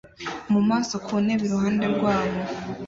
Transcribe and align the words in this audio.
mu 0.51 0.61
maso 0.69 0.93
ku 1.05 1.13
ntebe 1.23 1.43
iruhande 1.47 1.85
rwabo 1.95 2.39